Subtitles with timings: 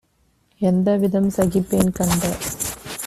[0.61, 2.23] எந்தவிதம் சகிப்பேன்?- கண்ட